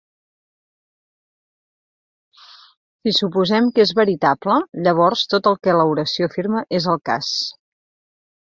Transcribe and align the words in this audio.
Si 2.37 3.13
suposem 3.19 3.69
que 3.75 3.85
és 3.85 3.93
veritable, 4.01 4.57
llavors 4.89 5.27
tot 5.35 5.51
el 5.53 5.61
que 5.67 5.77
l'oració 5.81 6.31
afirma 6.33 6.65
és 6.81 6.93
el 6.97 7.03
cas. 7.13 7.33